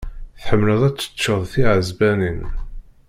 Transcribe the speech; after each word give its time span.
Tḥemmleḍ 0.39 0.81
ad 0.87 0.95
teččeḍ 0.97 1.41
tiɛesbanin. 1.51 2.41